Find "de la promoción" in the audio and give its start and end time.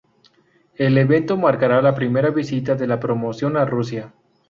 2.73-3.55